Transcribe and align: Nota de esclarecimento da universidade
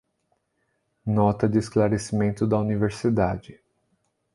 Nota 1.05 1.47
de 1.47 1.59
esclarecimento 1.59 2.47
da 2.47 2.57
universidade 2.57 3.61